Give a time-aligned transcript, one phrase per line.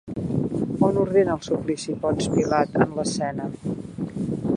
[0.85, 3.51] On ordena el suplici Ponç Pilat en l'escena?